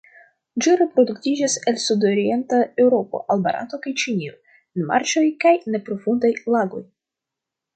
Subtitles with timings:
[0.65, 6.83] Ĝi reproduktiĝas el sudorienta Eŭropo al Barato kaj Ĉinio en marĉoj kaj neprofundaj lagoj.